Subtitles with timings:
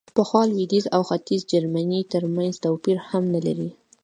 [0.15, 3.69] پخوا لوېدیځ او ختیځ جرمني ترمنځ توپیر هم نه لري.